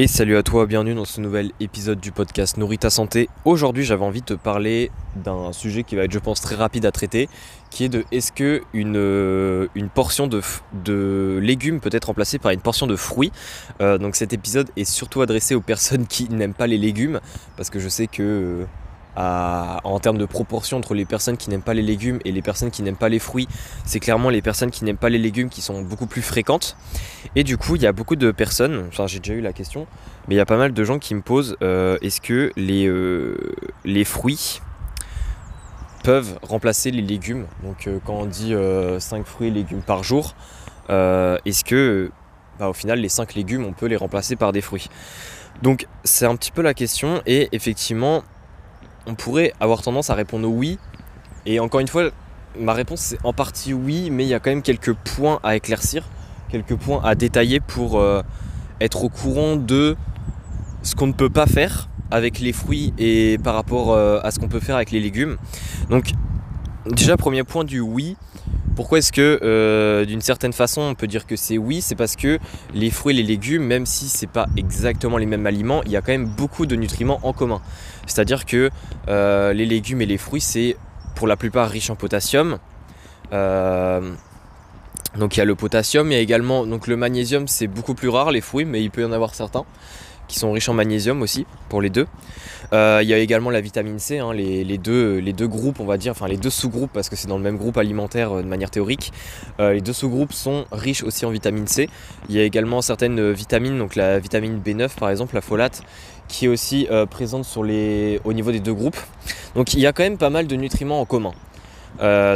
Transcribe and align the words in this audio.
Et 0.00 0.06
salut 0.06 0.36
à 0.36 0.44
toi, 0.44 0.66
bienvenue 0.66 0.94
dans 0.94 1.04
ce 1.04 1.20
nouvel 1.20 1.50
épisode 1.58 1.98
du 1.98 2.12
podcast 2.12 2.56
Nourrit 2.56 2.78
ta 2.78 2.88
santé. 2.88 3.28
Aujourd'hui, 3.44 3.82
j'avais 3.82 4.04
envie 4.04 4.20
de 4.20 4.26
te 4.26 4.34
parler 4.34 4.92
d'un 5.16 5.52
sujet 5.52 5.82
qui 5.82 5.96
va 5.96 6.04
être, 6.04 6.12
je 6.12 6.20
pense, 6.20 6.40
très 6.40 6.54
rapide 6.54 6.86
à 6.86 6.92
traiter, 6.92 7.28
qui 7.70 7.82
est 7.82 7.88
de 7.88 8.04
est-ce 8.12 8.30
que 8.30 8.62
une, 8.72 8.94
euh, 8.96 9.66
portion 9.96 10.28
de, 10.28 11.40
légumes 11.42 11.80
peut 11.80 11.90
être 11.90 12.04
remplacée 12.04 12.38
par 12.38 12.52
une 12.52 12.60
portion 12.60 12.86
de 12.86 12.94
fruits? 12.94 13.32
Euh, 13.80 13.98
Donc 13.98 14.14
cet 14.14 14.32
épisode 14.32 14.70
est 14.76 14.84
surtout 14.84 15.20
adressé 15.20 15.56
aux 15.56 15.60
personnes 15.60 16.06
qui 16.06 16.28
n'aiment 16.28 16.54
pas 16.54 16.68
les 16.68 16.78
légumes, 16.78 17.18
parce 17.56 17.68
que 17.68 17.80
je 17.80 17.88
sais 17.88 18.06
que 18.06 18.68
en 19.18 19.98
termes 19.98 20.18
de 20.18 20.26
proportion 20.26 20.76
entre 20.76 20.94
les 20.94 21.04
personnes 21.04 21.36
qui 21.36 21.50
n'aiment 21.50 21.62
pas 21.62 21.74
les 21.74 21.82
légumes 21.82 22.20
et 22.24 22.32
les 22.32 22.42
personnes 22.42 22.70
qui 22.70 22.82
n'aiment 22.82 22.96
pas 22.96 23.08
les 23.08 23.18
fruits, 23.18 23.48
c'est 23.84 24.00
clairement 24.00 24.30
les 24.30 24.42
personnes 24.42 24.70
qui 24.70 24.84
n'aiment 24.84 24.96
pas 24.96 25.08
les 25.08 25.18
légumes 25.18 25.48
qui 25.48 25.60
sont 25.60 25.82
beaucoup 25.82 26.06
plus 26.06 26.22
fréquentes. 26.22 26.76
Et 27.34 27.42
du 27.42 27.56
coup, 27.56 27.76
il 27.76 27.82
y 27.82 27.86
a 27.86 27.92
beaucoup 27.92 28.16
de 28.16 28.30
personnes, 28.30 28.84
enfin 28.88 29.06
j'ai 29.06 29.18
déjà 29.18 29.34
eu 29.34 29.40
la 29.40 29.52
question, 29.52 29.86
mais 30.28 30.34
il 30.34 30.38
y 30.38 30.40
a 30.40 30.46
pas 30.46 30.56
mal 30.56 30.72
de 30.72 30.84
gens 30.84 30.98
qui 30.98 31.14
me 31.14 31.22
posent 31.22 31.56
euh, 31.62 31.98
est-ce 32.00 32.20
que 32.20 32.52
les, 32.56 32.86
euh, 32.86 33.36
les 33.84 34.04
fruits 34.04 34.60
peuvent 36.04 36.38
remplacer 36.42 36.90
les 36.90 37.02
légumes? 37.02 37.46
Donc 37.64 37.86
euh, 37.86 37.98
quand 38.04 38.14
on 38.14 38.26
dit 38.26 38.54
5 38.98 39.26
fruits 39.26 39.48
et 39.48 39.50
légumes 39.50 39.82
par 39.82 40.04
jour, 40.04 40.34
est-ce 40.88 41.64
que 41.64 42.12
bah, 42.58 42.68
au 42.68 42.72
final 42.72 43.00
les 43.00 43.08
5 43.08 43.34
légumes 43.34 43.64
on 43.64 43.72
peut 43.72 43.86
les 43.86 43.96
remplacer 43.96 44.36
par 44.36 44.52
des 44.52 44.60
fruits? 44.60 44.88
Donc 45.62 45.88
c'est 46.04 46.26
un 46.26 46.36
petit 46.36 46.52
peu 46.52 46.62
la 46.62 46.72
question 46.72 47.20
et 47.26 47.48
effectivement 47.50 48.22
on 49.08 49.14
pourrait 49.14 49.52
avoir 49.58 49.82
tendance 49.82 50.10
à 50.10 50.14
répondre 50.14 50.48
oui. 50.48 50.78
Et 51.46 51.58
encore 51.60 51.80
une 51.80 51.88
fois, 51.88 52.10
ma 52.58 52.74
réponse 52.74 53.00
c'est 53.00 53.18
en 53.24 53.32
partie 53.32 53.72
oui, 53.72 54.10
mais 54.10 54.24
il 54.24 54.28
y 54.28 54.34
a 54.34 54.38
quand 54.38 54.50
même 54.50 54.62
quelques 54.62 54.92
points 54.92 55.40
à 55.42 55.56
éclaircir, 55.56 56.04
quelques 56.50 56.76
points 56.76 57.00
à 57.02 57.14
détailler 57.14 57.58
pour 57.58 57.98
euh, 57.98 58.22
être 58.80 59.04
au 59.04 59.08
courant 59.08 59.56
de 59.56 59.96
ce 60.82 60.94
qu'on 60.94 61.06
ne 61.06 61.12
peut 61.12 61.30
pas 61.30 61.46
faire 61.46 61.88
avec 62.10 62.38
les 62.38 62.52
fruits 62.52 62.92
et 62.98 63.38
par 63.42 63.54
rapport 63.54 63.92
euh, 63.92 64.20
à 64.22 64.30
ce 64.30 64.38
qu'on 64.38 64.48
peut 64.48 64.60
faire 64.60 64.76
avec 64.76 64.90
les 64.90 65.00
légumes. 65.00 65.38
Donc 65.88 66.12
déjà 66.86 67.16
premier 67.16 67.44
point 67.44 67.64
du 67.64 67.80
oui, 67.80 68.16
pourquoi 68.78 68.98
est-ce 68.98 69.10
que 69.10 69.40
euh, 69.42 70.04
d'une 70.04 70.20
certaine 70.20 70.52
façon 70.52 70.82
on 70.82 70.94
peut 70.94 71.08
dire 71.08 71.26
que 71.26 71.34
c'est 71.34 71.58
oui? 71.58 71.80
C'est 71.80 71.96
parce 71.96 72.14
que 72.14 72.38
les 72.72 72.90
fruits 72.92 73.12
et 73.12 73.20
les 73.20 73.26
légumes, 73.26 73.64
même 73.64 73.86
si 73.86 74.04
c'est 74.04 74.28
pas 74.28 74.46
exactement 74.56 75.16
les 75.16 75.26
mêmes 75.26 75.48
aliments, 75.48 75.82
il 75.84 75.90
y 75.90 75.96
a 75.96 76.00
quand 76.00 76.12
même 76.12 76.28
beaucoup 76.28 76.64
de 76.64 76.76
nutriments 76.76 77.18
en 77.24 77.32
commun. 77.32 77.60
C'est-à-dire 78.06 78.46
que 78.46 78.70
euh, 79.08 79.52
les 79.52 79.66
légumes 79.66 80.00
et 80.00 80.06
les 80.06 80.16
fruits, 80.16 80.40
c'est 80.40 80.76
pour 81.16 81.26
la 81.26 81.36
plupart 81.36 81.68
riche 81.68 81.90
en 81.90 81.96
potassium. 81.96 82.58
Euh, 83.32 84.12
donc 85.16 85.36
il 85.36 85.40
y 85.40 85.42
a 85.42 85.44
le 85.44 85.56
potassium, 85.56 86.12
il 86.12 86.14
y 86.14 86.18
a 86.18 86.20
également 86.20 86.64
donc 86.64 86.86
le 86.86 86.96
magnésium, 86.96 87.48
c'est 87.48 87.66
beaucoup 87.66 87.94
plus 87.94 88.08
rare 88.08 88.30
les 88.30 88.40
fruits, 88.40 88.64
mais 88.64 88.80
il 88.80 88.92
peut 88.92 89.02
y 89.02 89.04
en 89.04 89.10
avoir 89.10 89.34
certains 89.34 89.64
qui 90.28 90.38
sont 90.38 90.52
riches 90.52 90.68
en 90.68 90.74
magnésium 90.74 91.22
aussi, 91.22 91.46
pour 91.68 91.80
les 91.80 91.90
deux. 91.90 92.06
Euh, 92.72 93.00
il 93.02 93.08
y 93.08 93.14
a 93.14 93.18
également 93.18 93.50
la 93.50 93.60
vitamine 93.60 93.98
C, 93.98 94.18
hein, 94.18 94.32
les, 94.34 94.78
deux, 94.78 95.48
groupes, 95.48 95.80
on 95.80 95.86
va 95.86 95.96
dire, 95.96 96.12
enfin 96.12 96.28
les 96.28 96.36
deux 96.36 96.50
sous-groupes, 96.50 96.90
parce 96.92 97.08
que 97.08 97.16
c'est 97.16 97.26
dans 97.26 97.38
le 97.38 97.42
même 97.42 97.56
groupe 97.56 97.78
alimentaire 97.78 98.32
euh, 98.32 98.42
de 98.42 98.46
manière 98.46 98.70
théorique. 98.70 99.12
Euh, 99.58 99.72
les 99.72 99.80
deux 99.80 99.94
sous-groupes 99.94 100.32
sont 100.32 100.66
riches 100.70 101.02
aussi 101.02 101.24
en 101.24 101.30
vitamine 101.30 101.66
C. 101.66 101.88
Il 102.28 102.36
y 102.36 102.40
a 102.40 102.44
également 102.44 102.82
certaines 102.82 103.32
vitamines, 103.32 103.78
donc 103.78 103.96
la 103.96 104.18
vitamine 104.18 104.60
B9 104.60 104.98
par 104.98 105.10
exemple, 105.10 105.34
la 105.34 105.40
folate, 105.40 105.82
qui 106.28 106.44
est 106.44 106.48
aussi 106.48 106.86
présente 107.10 107.46
au 107.56 108.32
niveau 108.32 108.52
des 108.52 108.60
deux 108.60 108.74
groupes. 108.74 108.98
Donc 109.54 109.72
il 109.72 109.80
y 109.80 109.86
a 109.86 109.92
quand 109.94 110.02
même 110.02 110.18
pas 110.18 110.28
mal 110.28 110.46
de 110.46 110.56
nutriments 110.56 111.00
en 111.00 111.06
commun. 111.06 111.32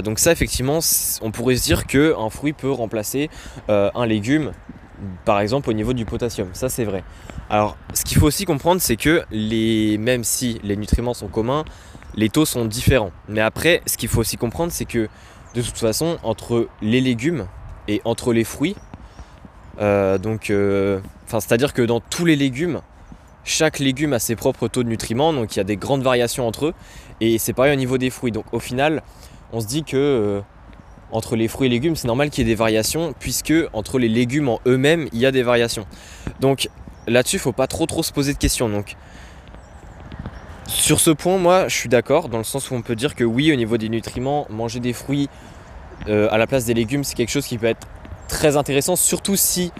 donc 0.02 0.18
ça 0.18 0.32
effectivement 0.32 0.78
on 1.20 1.30
pourrait 1.30 1.56
se 1.56 1.64
dire 1.64 1.86
qu'un 1.86 2.30
fruit 2.30 2.54
peut 2.54 2.70
remplacer 2.70 3.28
un 3.68 4.06
légume 4.06 4.52
par 5.24 5.40
exemple 5.40 5.70
au 5.70 5.72
niveau 5.72 5.92
du 5.92 6.04
potassium, 6.04 6.48
ça 6.52 6.68
c'est 6.68 6.84
vrai. 6.84 7.04
Alors 7.50 7.76
ce 7.94 8.04
qu'il 8.04 8.18
faut 8.18 8.26
aussi 8.26 8.44
comprendre 8.44 8.80
c'est 8.80 8.96
que 8.96 9.22
les, 9.30 9.98
même 9.98 10.24
si 10.24 10.60
les 10.62 10.76
nutriments 10.76 11.14
sont 11.14 11.28
communs, 11.28 11.64
les 12.14 12.28
taux 12.28 12.44
sont 12.44 12.64
différents. 12.64 13.12
Mais 13.28 13.40
après 13.40 13.82
ce 13.86 13.96
qu'il 13.96 14.08
faut 14.08 14.20
aussi 14.20 14.36
comprendre 14.36 14.72
c'est 14.72 14.84
que 14.84 15.08
de 15.54 15.62
toute 15.62 15.78
façon 15.78 16.18
entre 16.22 16.68
les 16.80 17.00
légumes 17.00 17.46
et 17.88 18.00
entre 18.04 18.32
les 18.32 18.44
fruits, 18.44 18.76
euh, 19.80 20.18
donc 20.18 20.50
euh, 20.50 21.00
c'est-à-dire 21.26 21.72
que 21.72 21.82
dans 21.82 22.00
tous 22.00 22.24
les 22.24 22.36
légumes, 22.36 22.80
chaque 23.44 23.78
légume 23.78 24.12
a 24.12 24.18
ses 24.18 24.36
propres 24.36 24.68
taux 24.68 24.82
de 24.82 24.88
nutriments, 24.88 25.32
donc 25.32 25.56
il 25.56 25.58
y 25.58 25.60
a 25.60 25.64
des 25.64 25.76
grandes 25.76 26.02
variations 26.02 26.46
entre 26.46 26.66
eux, 26.66 26.74
et 27.20 27.38
c'est 27.38 27.52
pareil 27.52 27.72
au 27.72 27.76
niveau 27.76 27.98
des 27.98 28.10
fruits. 28.10 28.32
Donc 28.32 28.44
au 28.52 28.60
final, 28.60 29.02
on 29.52 29.60
se 29.60 29.66
dit 29.66 29.84
que 29.84 29.96
euh, 29.96 30.40
entre 31.12 31.36
les 31.36 31.46
fruits 31.46 31.66
et 31.66 31.70
légumes, 31.70 31.94
c'est 31.94 32.08
normal 32.08 32.30
qu'il 32.30 32.46
y 32.46 32.50
ait 32.50 32.52
des 32.52 32.58
variations, 32.58 33.14
puisque 33.18 33.52
entre 33.72 33.98
les 33.98 34.08
légumes 34.08 34.48
en 34.48 34.60
eux-mêmes, 34.66 35.08
il 35.12 35.20
y 35.20 35.26
a 35.26 35.30
des 35.30 35.42
variations. 35.42 35.86
Donc 36.40 36.68
là-dessus, 37.06 37.36
il 37.36 37.40
faut 37.40 37.52
pas 37.52 37.66
trop 37.66 37.86
trop 37.86 38.02
se 38.02 38.12
poser 38.12 38.32
de 38.32 38.38
questions. 38.38 38.68
Donc 38.68 38.96
sur 40.66 41.00
ce 41.00 41.10
point, 41.10 41.36
moi, 41.36 41.68
je 41.68 41.76
suis 41.76 41.88
d'accord, 41.88 42.28
dans 42.28 42.38
le 42.38 42.44
sens 42.44 42.70
où 42.70 42.74
on 42.74 42.82
peut 42.82 42.96
dire 42.96 43.14
que 43.14 43.24
oui, 43.24 43.52
au 43.52 43.56
niveau 43.56 43.76
des 43.76 43.88
nutriments, 43.88 44.46
manger 44.48 44.80
des 44.80 44.92
fruits 44.92 45.28
euh, 46.08 46.28
à 46.30 46.38
la 46.38 46.46
place 46.46 46.64
des 46.64 46.74
légumes, 46.74 47.04
c'est 47.04 47.14
quelque 47.14 47.30
chose 47.30 47.46
qui 47.46 47.58
peut 47.58 47.66
être 47.66 47.86
très 48.28 48.56
intéressant, 48.56 48.96
surtout 48.96 49.36
si 49.36 49.70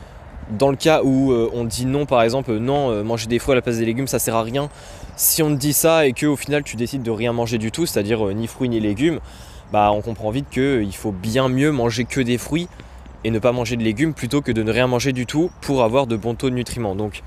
dans 0.51 0.71
le 0.71 0.77
cas 0.77 1.03
où 1.03 1.33
euh, 1.33 1.49
on 1.55 1.65
dit 1.65 1.87
non, 1.87 2.05
par 2.05 2.23
exemple, 2.23 2.53
non, 2.59 2.91
euh, 2.91 3.03
manger 3.03 3.27
des 3.27 3.39
fruits 3.39 3.53
à 3.53 3.57
la 3.57 3.63
place 3.63 3.79
des 3.79 3.87
légumes, 3.87 4.07
ça 4.07 4.19
sert 4.19 4.37
à 4.37 4.43
rien. 4.43 4.69
Si 5.17 5.43
on 5.43 5.51
te 5.51 5.59
dit 5.59 5.73
ça 5.73 6.07
et 6.07 6.13
que 6.13 6.27
au 6.27 6.37
final 6.37 6.63
tu 6.63 6.77
décides 6.77 7.03
de 7.03 7.11
rien 7.11 7.33
manger 7.33 7.59
du 7.59 7.71
tout, 7.71 7.87
c'est-à-dire 7.87 8.27
ni 8.35 8.47
fruits 8.47 8.69
ni 8.69 8.81
légumes, 8.81 9.21
bah, 9.73 9.91
on 9.93 10.03
comprend 10.03 10.31
vite 10.31 10.51
qu'il 10.51 10.95
faut 10.95 11.13
bien 11.13 11.49
mieux 11.49 11.73
manger 11.73 12.05
que 12.05 12.21
des 12.21 12.37
fruits 12.37 12.69
et 13.25 13.31
ne 13.31 13.39
pas 13.39 13.53
manger 13.53 13.77
de 13.77 13.83
légumes 13.83 14.13
plutôt 14.13 14.43
que 14.43 14.53
de 14.53 14.63
ne 14.63 14.71
rien 14.71 14.87
manger 14.87 15.13
du 15.13 15.27
tout 15.27 15.51
pour 15.63 15.83
avoir 15.83 16.07
de 16.07 16.17
bons 16.17 16.35
taux 16.35 16.51
de 16.51 16.55
nutriments. 16.55 16.95
Donc 16.95 17.23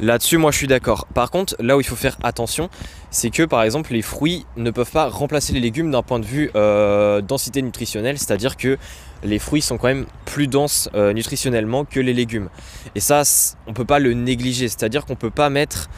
là-dessus, 0.00 0.38
moi 0.38 0.50
je 0.52 0.56
suis 0.56 0.66
d'accord. 0.66 1.06
Par 1.12 1.30
contre, 1.30 1.54
là 1.58 1.76
où 1.76 1.80
il 1.80 1.86
faut 1.86 1.96
faire 1.96 2.16
attention, 2.22 2.70
c'est 3.10 3.30
que 3.30 3.42
par 3.42 3.62
exemple 3.62 3.92
les 3.92 4.00
fruits 4.00 4.46
ne 4.56 4.70
peuvent 4.70 4.90
pas 4.90 5.08
remplacer 5.08 5.52
les 5.52 5.60
légumes 5.60 5.90
d'un 5.90 6.02
point 6.02 6.18
de 6.18 6.24
vue 6.24 6.50
euh, 6.54 7.20
densité 7.20 7.60
nutritionnelle, 7.60 8.18
c'est-à-dire 8.18 8.56
que 8.56 8.78
les 9.22 9.38
fruits 9.38 9.62
sont 9.62 9.76
quand 9.76 9.88
même 9.88 10.06
plus 10.24 10.46
denses 10.46 10.88
euh, 10.94 11.12
nutritionnellement 11.12 11.84
que 11.84 12.00
les 12.00 12.14
légumes. 12.14 12.48
Et 12.94 13.00
ça, 13.00 13.22
on 13.66 13.70
ne 13.70 13.74
peut 13.74 13.84
pas 13.84 13.98
le 13.98 14.14
négliger, 14.14 14.68
c'est-à-dire 14.68 15.04
qu'on 15.04 15.16
peut 15.16 15.30
pas 15.30 15.50
mettre, 15.50 15.90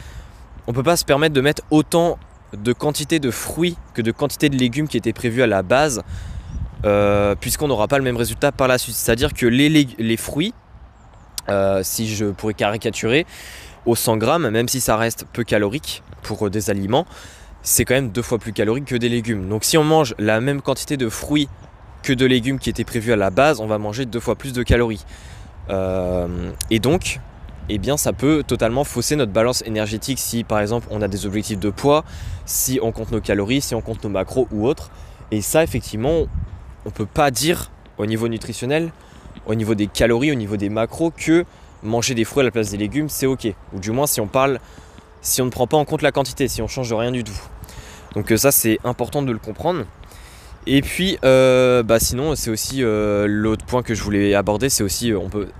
on 0.67 0.73
peut 0.73 0.83
pas 0.83 0.97
se 0.97 1.05
permettre 1.05 1.33
de 1.33 1.41
mettre 1.41 1.63
autant 1.69 2.17
de 2.53 2.73
quantité 2.73 3.19
de 3.19 3.31
fruits 3.31 3.77
que 3.93 4.01
de 4.01 4.11
quantité 4.11 4.49
de 4.49 4.57
légumes 4.57 4.87
qui 4.87 4.97
étaient 4.97 5.13
prévus 5.13 5.43
à 5.43 5.47
la 5.47 5.61
base, 5.61 6.01
euh, 6.85 7.35
puisqu'on 7.39 7.67
n'aura 7.67 7.87
pas 7.87 7.97
le 7.97 8.03
même 8.03 8.17
résultat 8.17 8.51
par 8.51 8.67
la 8.67 8.77
suite. 8.77 8.95
C'est-à-dire 8.95 9.33
que 9.33 9.45
les, 9.45 10.17
fruits, 10.17 10.53
euh, 11.49 11.81
si 11.83 12.13
je 12.13 12.25
pourrais 12.25 12.53
caricaturer, 12.53 13.25
au 13.85 13.95
100 13.95 14.17
grammes, 14.17 14.49
même 14.49 14.67
si 14.67 14.81
ça 14.81 14.97
reste 14.97 15.25
peu 15.31 15.43
calorique 15.43 16.03
pour 16.21 16.49
des 16.49 16.69
aliments, 16.69 17.05
c'est 17.61 17.85
quand 17.85 17.95
même 17.95 18.09
deux 18.09 18.21
fois 18.21 18.37
plus 18.39 18.53
calorique 18.53 18.85
que 18.85 18.95
des 18.95 19.09
légumes. 19.09 19.47
Donc 19.49 19.63
si 19.63 19.77
on 19.77 19.83
mange 19.83 20.15
la 20.17 20.41
même 20.41 20.61
quantité 20.61 20.97
de 20.97 21.09
fruits 21.09 21.49
que 22.03 22.13
de 22.13 22.25
légumes 22.25 22.59
qui 22.59 22.69
étaient 22.69 22.83
prévus 22.83 23.13
à 23.13 23.15
la 23.15 23.29
base, 23.29 23.59
on 23.59 23.67
va 23.67 23.77
manger 23.77 24.05
deux 24.05 24.19
fois 24.19 24.35
plus 24.35 24.53
de 24.53 24.63
calories. 24.63 25.05
Euh, 25.69 26.51
et 26.69 26.79
donc, 26.79 27.19
eh 27.69 27.77
bien 27.77 27.97
ça 27.97 28.13
peut 28.13 28.43
totalement 28.45 28.83
fausser 28.83 29.15
notre 29.15 29.31
balance 29.31 29.61
énergétique 29.65 30.19
si 30.19 30.43
par 30.43 30.59
exemple 30.59 30.87
on 30.89 31.01
a 31.01 31.07
des 31.07 31.25
objectifs 31.25 31.59
de 31.59 31.69
poids, 31.69 32.03
si 32.45 32.79
on 32.81 32.91
compte 32.91 33.11
nos 33.11 33.21
calories, 33.21 33.61
si 33.61 33.75
on 33.75 33.81
compte 33.81 34.03
nos 34.03 34.09
macros 34.09 34.47
ou 34.51 34.67
autres. 34.67 34.89
Et 35.31 35.41
ça 35.41 35.63
effectivement, 35.63 36.25
on 36.85 36.89
peut 36.89 37.05
pas 37.05 37.31
dire 37.31 37.71
au 37.97 38.05
niveau 38.05 38.27
nutritionnel, 38.27 38.91
au 39.45 39.55
niveau 39.55 39.75
des 39.75 39.87
calories, 39.87 40.31
au 40.31 40.35
niveau 40.35 40.57
des 40.57 40.69
macros 40.69 41.11
que 41.11 41.45
manger 41.83 42.15
des 42.15 42.25
fruits 42.25 42.41
à 42.41 42.45
la 42.45 42.51
place 42.51 42.71
des 42.71 42.77
légumes 42.77 43.09
c'est 43.09 43.27
ok. 43.27 43.53
Ou 43.73 43.79
du 43.79 43.91
moins 43.91 44.07
si 44.07 44.19
on 44.19 44.27
parle, 44.27 44.59
si 45.21 45.41
on 45.41 45.45
ne 45.45 45.51
prend 45.51 45.67
pas 45.67 45.77
en 45.77 45.85
compte 45.85 46.01
la 46.01 46.11
quantité, 46.11 46.47
si 46.47 46.61
on 46.61 46.67
change 46.67 46.91
rien 46.91 47.11
du 47.11 47.23
tout. 47.23 47.39
Donc 48.15 48.31
euh, 48.31 48.37
ça 48.37 48.51
c'est 48.51 48.79
important 48.83 49.21
de 49.21 49.31
le 49.31 49.39
comprendre. 49.39 49.85
Et 50.67 50.81
puis, 50.81 51.17
euh, 51.23 51.83
bah 51.83 51.99
sinon, 51.99 52.35
c'est 52.35 52.51
aussi 52.51 52.83
euh, 52.83 53.25
l'autre 53.27 53.65
point 53.65 53.81
que 53.81 53.95
je 53.95 54.03
voulais 54.03 54.35
aborder, 54.35 54.69
c'est 54.69 54.83
aussi, 54.83 55.11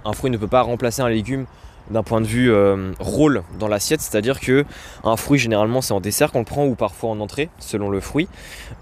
un 0.05 0.13
fruit 0.13 0.29
ne 0.29 0.37
peut 0.37 0.47
pas 0.47 0.61
remplacer 0.61 1.01
un 1.01 1.09
légume 1.09 1.45
d'un 1.89 2.03
point 2.03 2.21
de 2.21 2.25
vue 2.25 2.51
euh, 2.51 2.91
rôle 2.99 3.43
dans 3.59 3.67
l'assiette, 3.67 4.01
c'est-à-dire 4.01 4.39
que 4.39 4.65
un 5.03 5.17
fruit 5.17 5.39
généralement 5.39 5.81
c'est 5.81 5.93
en 5.93 5.99
dessert 5.99 6.31
qu'on 6.31 6.39
le 6.39 6.45
prend 6.45 6.65
ou 6.65 6.75
parfois 6.75 7.09
en 7.09 7.19
entrée 7.19 7.49
selon 7.59 7.89
le 7.89 7.99
fruit. 7.99 8.27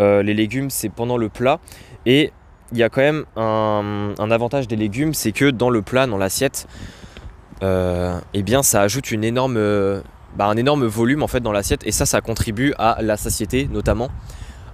Euh, 0.01 0.23
les 0.23 0.33
légumes 0.33 0.69
c'est 0.69 0.89
pendant 0.89 1.17
le 1.17 1.29
plat. 1.29 1.59
Et 2.05 2.31
il 2.71 2.77
y 2.77 2.83
a 2.83 2.89
quand 2.89 3.01
même 3.01 3.25
un, 3.37 4.31
avantage 4.31 4.67
des 4.67 4.75
légumes, 4.75 5.13
c'est 5.13 5.31
que 5.31 5.49
dans 5.49 5.69
le 5.69 5.81
plat, 5.81 6.05
dans 6.05 6.17
l'assiette, 6.17 6.67
euh, 7.63 8.19
eh 8.33 8.43
bien 8.43 8.61
ça 8.61 8.81
ajoute 8.81 9.13
bah, 10.35 10.45
un 10.45 10.57
énorme 10.57 10.85
volume 10.85 11.23
en 11.23 11.27
fait 11.27 11.39
dans 11.39 11.51
l'assiette. 11.51 11.85
Et 11.85 11.91
ça 11.91 12.05
ça 12.05 12.21
contribue 12.21 12.73
à 12.77 12.97
la 13.01 13.17
satiété 13.17 13.67
notamment 13.71 14.09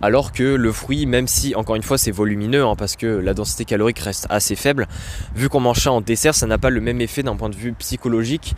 alors 0.01 0.31
que 0.31 0.43
le 0.43 0.71
fruit, 0.71 1.05
même 1.05 1.27
si 1.27 1.55
encore 1.55 1.75
une 1.75 1.83
fois 1.83 1.97
c'est 1.97 2.11
volumineux, 2.11 2.63
hein, 2.63 2.75
parce 2.77 2.95
que 2.95 3.07
la 3.07 3.33
densité 3.33 3.65
calorique 3.65 3.99
reste 3.99 4.27
assez 4.29 4.55
faible, 4.55 4.87
vu 5.35 5.49
qu'on 5.49 5.59
mange 5.59 5.79
ça 5.79 5.91
en 5.91 6.01
dessert, 6.01 6.35
ça 6.35 6.47
n'a 6.47 6.57
pas 6.57 6.69
le 6.69 6.81
même 6.81 7.01
effet 7.01 7.23
d'un 7.23 7.35
point 7.35 7.49
de 7.49 7.55
vue 7.55 7.73
psychologique 7.73 8.55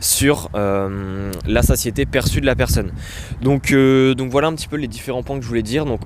sur 0.00 0.50
euh, 0.54 1.30
la 1.46 1.62
satiété 1.62 2.06
perçue 2.06 2.40
de 2.40 2.46
la 2.46 2.56
personne. 2.56 2.92
Donc, 3.40 3.72
euh, 3.72 4.14
donc 4.14 4.30
voilà 4.30 4.48
un 4.48 4.54
petit 4.54 4.68
peu 4.68 4.76
les 4.76 4.88
différents 4.88 5.22
points 5.22 5.36
que 5.36 5.42
je 5.42 5.48
voulais 5.48 5.62
dire. 5.62 5.84
Donc 5.84 6.00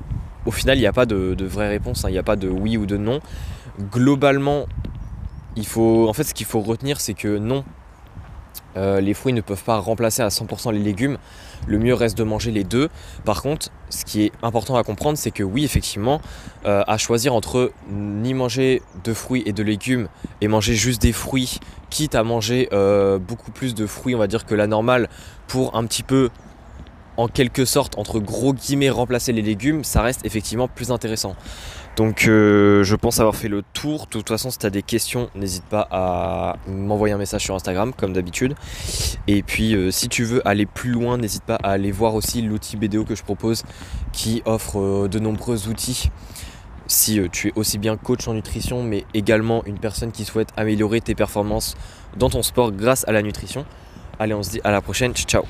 au 0.44 0.50
final, 0.50 0.76
il 0.78 0.80
n'y 0.80 0.86
a 0.86 0.92
pas 0.92 1.06
de, 1.06 1.34
vraie 1.44 1.68
réponse, 1.68 2.04
hein. 2.04 2.08
il 2.08 2.12
n'y 2.12 2.18
a 2.18 2.22
pas 2.22 2.36
de 2.36 2.48
oui 2.48 2.76
ou 2.76 2.86
de 2.86 2.96
non. 2.96 3.20
Globalement, 3.90 4.66
il 5.56 5.66
faut, 5.66 6.08
en 6.08 6.12
fait, 6.12 6.24
ce 6.24 6.34
qu'il 6.34 6.46
faut 6.46 6.60
retenir, 6.60 7.00
c'est 7.00 7.14
que 7.14 7.38
non, 7.38 7.64
Euh, 8.76 9.00
les 9.00 9.14
fruits 9.14 9.32
ne 9.32 9.40
peuvent 9.40 9.62
pas 9.62 9.78
remplacer 9.78 10.23
à 10.23 10.28
100% 10.28 10.73
les 10.73 10.78
légumes. 10.78 11.19
Le 11.67 11.78
mieux 11.78 11.94
reste 11.94 12.17
de 12.17 12.25
manger 12.25 12.50
les 12.50 12.64
deux. 12.64 12.88
Par 13.25 13.43
contre, 13.43 13.70
ce 13.90 14.05
qui 14.05 14.25
est 14.25 14.32
important 14.43 14.76
à 14.76 14.84
comprendre, 14.84 15.19
c'est 15.19 15.31
que 15.31 15.43
oui, 15.43 15.64
effectivement, 15.64 16.20
euh, 16.64 16.82
à 16.87 16.99
choisir 16.99 17.34
entre 17.34 17.73
ni 17.90 18.34
manger 18.34 18.82
de 19.05 19.12
fruits 19.14 19.43
et 19.46 19.52
de 19.52 19.62
légumes 19.62 20.08
et 20.40 20.49
manger 20.49 20.75
juste 20.75 21.02
des 21.02 21.12
fruits, 21.12 21.58
quitte 21.90 22.14
à 22.14 22.23
manger 22.23 22.69
euh, 22.73 23.19
beaucoup 23.19 23.50
plus 23.50 23.75
de 23.75 23.87
fruits, 23.87 24.14
on 24.14 24.19
va 24.19 24.26
dire 24.26 24.44
que 24.44 24.55
la 24.55 24.67
normale, 24.67 25.08
pour 25.46 25.76
un 25.76 25.84
petit 25.87 26.02
peu, 26.02 26.31
en 27.17 27.28
quelque 27.28 27.64
sorte, 27.64 27.99
entre 27.99 28.19
gros 28.19 28.52
guillemets, 28.52 28.90
remplacer 28.90 29.32
les 29.32 29.43
légumes, 29.43 29.84
ça 29.84 30.02
reste 30.02 30.25
effectivement 30.26 30.69
plus 30.69 30.90
intéressant. 30.90 31.34
Donc 31.96 32.28
euh, 32.28 32.84
je 32.84 32.94
pense 32.94 33.20
avoir 33.20 33.34
fait 33.34 33.48
le 33.48 33.62
tour. 33.72 34.04
De 34.04 34.10
toute 34.10 34.28
façon, 34.28 34.50
si 34.50 34.58
tu 34.58 34.66
as 34.66 34.70
des 34.70 34.82
questions, 34.82 35.31
n'hésite 35.34 35.64
pas 35.64 35.88
à 35.90 36.56
m'envoyer 36.69 37.14
un 37.14 37.19
message 37.19 37.44
sur 37.44 37.54
Instagram, 37.54 37.93
comme 37.94 38.12
d'habitude. 38.12 38.54
Et 39.26 39.43
puis 39.43 39.75
euh, 39.75 39.90
si 39.90 40.08
tu 40.08 40.25
veux 40.25 40.46
aller 40.46 40.66
plus 40.66 40.90
loin, 40.90 41.16
n'hésite 41.16 41.43
pas 41.43 41.56
à 41.56 41.70
aller 41.70 41.90
voir 41.90 42.14
aussi 42.14 42.43
l'outil 42.43 42.76
BDO 42.76 43.04
que 43.04 43.14
je 43.14 43.22
propose, 43.22 43.64
qui 44.12 44.43
offre 44.44 44.78
euh, 44.78 45.08
de 45.08 45.19
nombreux 45.19 45.69
outils. 45.69 46.10
Si 46.87 47.20
tu 47.32 47.48
es 47.48 47.52
aussi 47.56 47.78
bien 47.78 47.96
coach 47.96 48.28
en 48.28 48.34
nutrition, 48.34 48.84
mais 48.84 49.04
également 49.12 49.64
une 49.64 49.78
personne 49.78 50.12
qui 50.12 50.25
souhaite 50.25 50.50
améliorer 50.56 51.00
tes 51.00 51.16
performances 51.16 51.75
dans 52.16 52.31
ton 52.31 52.44
sport 52.44 52.70
grâce 52.70 53.08
à 53.08 53.12
la 53.12 53.22
nutrition. 53.22 53.66
Allez, 54.20 54.34
on 54.34 54.42
se 54.44 54.50
dit 54.50 54.60
à 54.62 54.70
la 54.70 54.81
prochaine. 54.81 55.12
Ciao 55.12 55.42